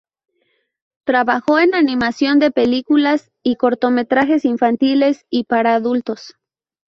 Trabajó 1.05 1.59
en 1.59 1.75
animación 1.75 2.39
de 2.39 2.49
películas 2.49 3.29
y 3.43 3.57
cortometrajes 3.57 4.45
infantiles 4.45 5.27
y 5.29 5.43
para 5.43 5.75
adultos. 5.75 6.39